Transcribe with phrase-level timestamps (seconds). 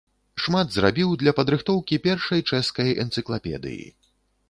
[0.45, 3.91] Шмат зрабіў для падрыхтоўкі першай чэшскай энцыклапедыі.